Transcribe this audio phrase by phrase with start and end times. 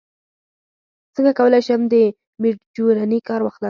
[1.15, 1.95] څنګه کولی شم د
[2.41, 3.59] میډجورني کار واخلم